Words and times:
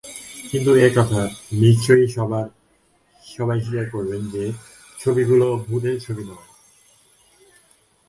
কিন্তু 0.51 0.71
এ 0.75 0.87
কথা 0.95 1.21
নিশ্চয়ই 1.53 2.07
সবাই 3.27 3.59
স্বীকার 3.61 3.87
করবেন 3.89 4.21
যে 4.29 4.43
ছবিগুলো 4.99 5.47
ভূতের 5.67 5.97
ছবি 5.99 6.23
নয়। 6.23 6.47